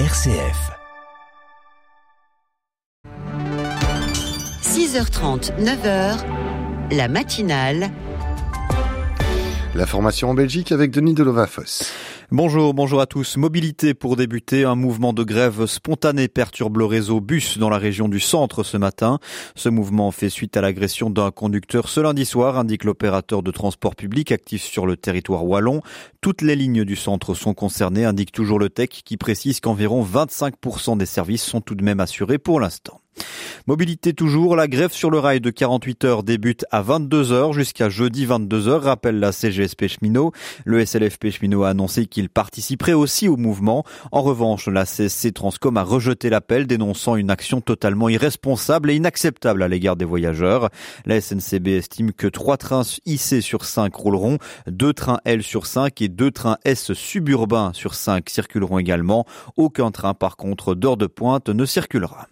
RCF. 0.00 0.72
6h30, 4.60 5.52
9h, 5.60 6.24
la 6.90 7.06
matinale. 7.06 8.03
La 9.74 9.86
formation 9.86 10.30
en 10.30 10.34
Belgique 10.34 10.70
avec 10.70 10.92
Denis 10.92 11.14
Delovafos. 11.14 11.82
Bonjour, 12.30 12.74
bonjour 12.74 13.00
à 13.00 13.06
tous. 13.06 13.36
Mobilité 13.36 13.92
pour 13.92 14.14
débuter. 14.14 14.64
Un 14.64 14.76
mouvement 14.76 15.12
de 15.12 15.24
grève 15.24 15.66
spontané 15.66 16.28
perturbe 16.28 16.76
le 16.76 16.84
réseau 16.84 17.20
bus 17.20 17.58
dans 17.58 17.70
la 17.70 17.78
région 17.78 18.06
du 18.06 18.20
centre 18.20 18.62
ce 18.62 18.76
matin. 18.76 19.18
Ce 19.56 19.68
mouvement 19.68 20.12
fait 20.12 20.30
suite 20.30 20.56
à 20.56 20.60
l'agression 20.60 21.10
d'un 21.10 21.32
conducteur 21.32 21.88
ce 21.88 21.98
lundi 21.98 22.24
soir, 22.24 22.56
indique 22.56 22.84
l'opérateur 22.84 23.42
de 23.42 23.50
transport 23.50 23.96
public 23.96 24.30
actif 24.30 24.62
sur 24.62 24.86
le 24.86 24.96
territoire 24.96 25.44
wallon. 25.44 25.82
Toutes 26.20 26.42
les 26.42 26.54
lignes 26.54 26.84
du 26.84 26.94
centre 26.94 27.34
sont 27.34 27.52
concernées, 27.52 28.04
indique 28.04 28.30
toujours 28.30 28.60
le 28.60 28.68
TEC 28.68 29.02
qui 29.04 29.16
précise 29.16 29.58
qu'environ 29.58 30.04
25% 30.04 30.98
des 30.98 31.06
services 31.06 31.42
sont 31.42 31.60
tout 31.60 31.74
de 31.74 31.82
même 31.82 31.98
assurés 31.98 32.38
pour 32.38 32.60
l'instant. 32.60 33.00
Mobilité 33.66 34.12
toujours, 34.12 34.56
la 34.56 34.68
grève 34.68 34.92
sur 34.92 35.10
le 35.10 35.18
rail 35.18 35.40
de 35.40 35.48
48 35.48 36.04
heures 36.04 36.22
débute 36.22 36.66
à 36.70 36.82
22 36.82 37.32
heures 37.32 37.54
jusqu'à 37.54 37.88
jeudi 37.88 38.26
22 38.26 38.68
heures, 38.68 38.82
rappelle 38.82 39.18
la 39.18 39.32
CGSP 39.32 39.86
cheminot. 39.88 40.32
Le 40.66 40.84
SLFP 40.84 41.30
cheminot 41.30 41.64
a 41.64 41.70
annoncé 41.70 42.04
qu'il 42.04 42.28
participerait 42.28 42.92
aussi 42.92 43.26
au 43.26 43.38
mouvement. 43.38 43.82
En 44.12 44.20
revanche, 44.20 44.68
la 44.68 44.84
CSC 44.84 45.32
Transcom 45.32 45.78
a 45.78 45.82
rejeté 45.82 46.28
l'appel 46.28 46.66
dénonçant 46.66 47.16
une 47.16 47.30
action 47.30 47.62
totalement 47.62 48.10
irresponsable 48.10 48.90
et 48.90 48.96
inacceptable 48.96 49.62
à 49.62 49.68
l'égard 49.68 49.96
des 49.96 50.04
voyageurs. 50.04 50.68
La 51.06 51.18
SNCB 51.18 51.68
estime 51.68 52.12
que 52.12 52.26
3 52.26 52.58
trains 52.58 52.82
IC 53.06 53.40
sur 53.40 53.64
5 53.64 53.94
rouleront, 53.94 54.36
2 54.66 54.92
trains 54.92 55.20
L 55.24 55.42
sur 55.42 55.64
5 55.64 56.02
et 56.02 56.08
2 56.08 56.30
trains 56.32 56.58
S 56.66 56.92
suburbains 56.92 57.72
sur 57.72 57.94
5 57.94 58.28
circuleront 58.28 58.78
également. 58.78 59.24
Aucun 59.56 59.90
train 59.90 60.12
par 60.12 60.36
contre 60.36 60.74
d'heure 60.74 60.98
de 60.98 61.06
pointe 61.06 61.48
ne 61.48 61.64
circulera. 61.64 62.28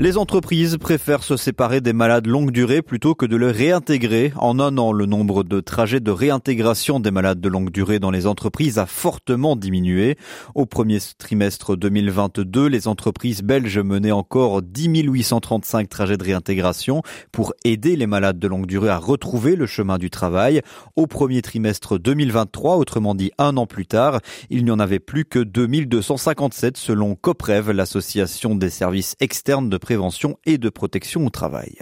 Les 0.00 0.16
entreprises 0.16 0.76
préfèrent 0.78 1.24
se 1.24 1.36
séparer 1.36 1.80
des 1.80 1.92
malades 1.92 2.28
longue 2.28 2.52
durée 2.52 2.82
plutôt 2.82 3.16
que 3.16 3.26
de 3.26 3.36
les 3.36 3.50
réintégrer. 3.50 4.32
En 4.36 4.60
un 4.60 4.78
an, 4.78 4.92
le 4.92 5.06
nombre 5.06 5.42
de 5.42 5.58
trajets 5.58 5.98
de 5.98 6.12
réintégration 6.12 7.00
des 7.00 7.10
malades 7.10 7.40
de 7.40 7.48
longue 7.48 7.72
durée 7.72 7.98
dans 7.98 8.12
les 8.12 8.28
entreprises 8.28 8.78
a 8.78 8.86
fortement 8.86 9.56
diminué. 9.56 10.16
Au 10.54 10.66
premier 10.66 10.98
trimestre 11.18 11.76
2022, 11.76 12.68
les 12.68 12.86
entreprises 12.86 13.42
belges 13.42 13.80
menaient 13.80 14.12
encore 14.12 14.62
10 14.62 15.02
835 15.02 15.88
trajets 15.88 16.16
de 16.16 16.22
réintégration 16.22 17.02
pour 17.32 17.52
aider 17.64 17.96
les 17.96 18.06
malades 18.06 18.38
de 18.38 18.46
longue 18.46 18.66
durée 18.66 18.90
à 18.90 18.98
retrouver 18.98 19.56
le 19.56 19.66
chemin 19.66 19.98
du 19.98 20.10
travail. 20.10 20.62
Au 20.94 21.08
premier 21.08 21.42
trimestre 21.42 21.98
2023, 21.98 22.76
autrement 22.76 23.16
dit 23.16 23.32
un 23.36 23.56
an 23.56 23.66
plus 23.66 23.86
tard, 23.86 24.20
il 24.48 24.64
n'y 24.64 24.70
en 24.70 24.78
avait 24.78 25.00
plus 25.00 25.24
que 25.24 25.40
2257 25.40 26.76
selon 26.76 27.16
COPREV, 27.16 27.72
l'association 27.72 28.54
des 28.54 28.70
services 28.70 29.16
externes 29.18 29.68
de 29.68 29.76
prévention 29.88 30.36
et 30.44 30.58
de 30.58 30.68
protection 30.68 31.24
au 31.24 31.30
travail. 31.30 31.78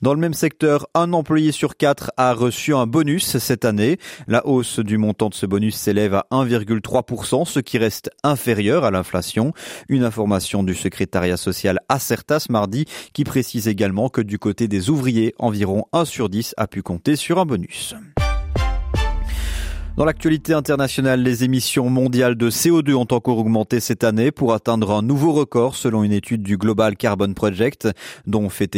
Dans 0.00 0.14
le 0.14 0.20
même 0.20 0.32
secteur, 0.32 0.86
un 0.94 1.12
employé 1.12 1.50
sur 1.50 1.76
quatre 1.76 2.12
a 2.16 2.34
reçu 2.34 2.72
un 2.72 2.86
bonus 2.86 3.36
cette 3.38 3.64
année. 3.64 3.98
La 4.28 4.46
hausse 4.46 4.78
du 4.78 4.96
montant 4.96 5.28
de 5.28 5.34
ce 5.34 5.44
bonus 5.44 5.74
s'élève 5.74 6.14
à 6.14 6.26
1,3%, 6.30 7.44
ce 7.44 7.58
qui 7.58 7.78
reste 7.78 8.10
inférieur 8.22 8.84
à 8.84 8.92
l'inflation. 8.92 9.52
Une 9.88 10.04
information 10.04 10.62
du 10.62 10.76
secrétariat 10.76 11.36
social 11.36 11.80
Acertas 11.88 12.46
mardi 12.48 12.84
qui 13.12 13.24
précise 13.24 13.66
également 13.66 14.08
que 14.08 14.20
du 14.20 14.38
côté 14.38 14.68
des 14.68 14.88
ouvriers, 14.88 15.34
environ 15.40 15.86
1 15.92 16.04
sur 16.04 16.28
10 16.28 16.54
a 16.56 16.68
pu 16.68 16.82
compter 16.82 17.16
sur 17.16 17.40
un 17.40 17.44
bonus. 17.44 17.96
Dans 19.94 20.06
l'actualité 20.06 20.54
internationale, 20.54 21.22
les 21.22 21.44
émissions 21.44 21.90
mondiales 21.90 22.34
de 22.34 22.48
CO2 22.48 22.94
ont 22.94 23.06
encore 23.10 23.36
augmenté 23.36 23.78
cette 23.78 24.04
année 24.04 24.30
pour 24.30 24.54
atteindre 24.54 24.90
un 24.90 25.02
nouveau 25.02 25.32
record 25.32 25.76
selon 25.76 26.02
une 26.02 26.14
étude 26.14 26.42
du 26.42 26.56
Global 26.56 26.96
Carbon 26.96 27.34
Project 27.34 27.88
dont 28.26 28.48
fait, 28.48 28.74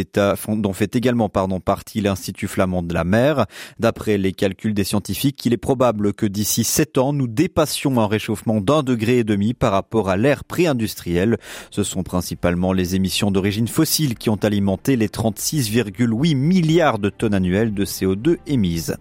également 0.97 1.29
pardon, 1.29 1.61
partie 1.61 2.01
l'Institut 2.01 2.48
flamand 2.48 2.83
de 2.83 2.92
la 2.92 3.05
mer. 3.05 3.47
D'après 3.79 4.19
les 4.19 4.33
calculs 4.33 4.75
des 4.75 4.83
scientifiques, 4.83 5.47
il 5.47 5.52
est 5.52 5.57
probable 5.57 6.14
que 6.14 6.27
d'ici 6.27 6.64
sept 6.64 6.98
ans, 6.98 7.13
nous 7.13 7.29
dépassions 7.29 8.01
un 8.01 8.08
réchauffement 8.08 8.61
d'un 8.61 8.83
degré 8.83 9.19
et 9.19 9.25
demi 9.25 9.55
par 9.55 9.70
rapport 9.70 10.08
à 10.08 10.17
l'ère 10.17 10.42
pré-industrielle. 10.42 11.39
Ce 11.70 11.85
sont 11.85 12.02
principalement 12.02 12.73
les 12.73 12.96
émissions 12.96 13.31
d'origine 13.31 13.69
fossile 13.69 14.17
qui 14.17 14.31
ont 14.31 14.42
alimenté 14.42 14.96
les 14.96 15.08
36,8 15.08 16.35
milliards 16.35 16.98
de 16.98 17.08
tonnes 17.08 17.35
annuelles 17.35 17.73
de 17.73 17.85
CO2 17.85 18.39
émises. 18.48 18.96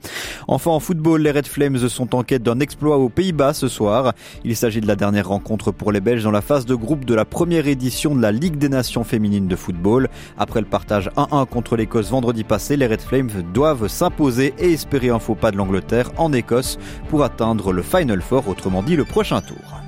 Enfin, 0.48 0.70
en 0.70 0.80
football, 0.80 1.24
les 1.24 1.32
Red 1.32 1.48
Flames 1.48 1.80
en 2.12 2.24
quête 2.24 2.44
d'un 2.44 2.60
exploit 2.60 2.98
aux 2.98 3.10
Pays-Bas 3.10 3.54
ce 3.54 3.68
soir. 3.68 4.14
Il 4.44 4.56
s'agit 4.56 4.82
de 4.82 4.88
la 4.88 4.96
dernière 4.96 5.28
rencontre 5.28 5.72
pour 5.72 5.92
les 5.92 6.02
Belges 6.02 6.24
dans 6.24 6.32
la 6.32 6.42
phase 6.42 6.66
de 6.66 6.76
groupe 6.76 7.06
de 7.06 7.14
la 7.14 7.26
première 7.26 7.68
édition 7.68 8.16
de 8.16 8.22
la 8.22 8.32
Ligue 8.32 8.58
des 8.58 8.70
Nations 8.70 9.04
féminines 9.04 9.48
de 9.48 9.56
football. 9.56 10.10
Après 10.38 10.62
le 10.62 10.68
partage 10.68 11.10
1-1 11.16 11.46
contre 11.48 11.76
l'Écosse 11.76 12.10
vendredi 12.10 12.44
passé, 12.44 12.78
les 12.78 12.88
Red 12.88 13.02
Flames 13.02 13.32
doivent 13.54 13.88
s'imposer 13.88 14.54
et 14.60 14.74
espérer 14.74 15.10
un 15.10 15.20
faux 15.20 15.36
pas 15.36 15.52
de 15.52 15.58
l'Angleterre 15.58 16.12
en 16.18 16.34
Écosse 16.34 16.78
pour 17.10 17.24
atteindre 17.24 17.72
le 17.72 17.82
Final 17.82 18.22
Four, 18.22 18.48
autrement 18.48 18.84
dit 18.84 18.96
le 18.96 19.06
prochain 19.06 19.42
tour. 19.42 19.83